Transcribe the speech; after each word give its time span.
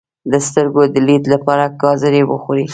د 0.31 0.33
سترګو 0.47 0.81
د 0.93 0.95
لید 1.07 1.23
لپاره 1.33 1.63
ګازرې 1.81 2.21
وخورئ 2.25 2.65